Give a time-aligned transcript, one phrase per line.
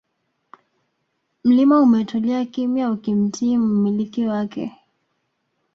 [1.43, 4.75] Mlima umetulia kimya ukimtii mmiliki wake